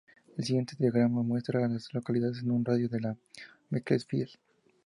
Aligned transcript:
El 0.35 0.43
siguiente 0.45 0.73
diagrama 0.79 1.21
muestra 1.21 1.63
a 1.63 1.67
las 1.67 1.93
localidades 1.93 2.39
en 2.39 2.49
un 2.49 2.65
radio 2.65 2.89
de 2.89 2.97
de 2.97 3.15
Macclesfield. 3.69 4.31